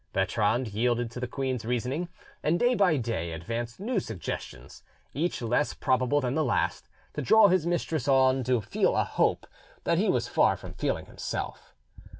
Bertrand 0.13 0.69
yielded 0.69 1.11
to 1.11 1.19
the 1.19 1.27
queen's 1.27 1.63
reasoning, 1.63 2.09
and 2.41 2.59
day 2.59 2.73
by 2.73 2.97
day 2.97 3.33
advanced 3.33 3.79
new 3.79 3.99
suggestions, 3.99 4.81
each 5.13 5.43
less 5.43 5.75
probable 5.75 6.19
than 6.19 6.33
the 6.33 6.43
last, 6.43 6.89
to 7.13 7.21
draw 7.21 7.49
his 7.49 7.67
mistress 7.67 8.07
on 8.07 8.43
to 8.45 8.61
feel 8.61 8.95
a 8.97 9.03
hope 9.03 9.45
that 9.83 9.99
he 9.99 10.09
was 10.09 10.27
far 10.27 10.57
from 10.57 10.73
feeling 10.73 11.05
himself. 11.05 11.75